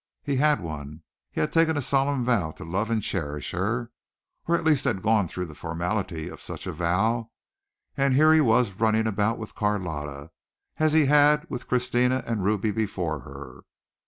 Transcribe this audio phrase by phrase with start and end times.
[0.23, 1.03] He had one.
[1.31, 3.91] He had taken a solemn vow to love and cherish her,
[4.47, 7.29] or at least had gone through the formality of such a vow,
[7.95, 10.31] and here he was running about with Carlotta,
[10.77, 13.61] as he had with Christina and Ruby before her.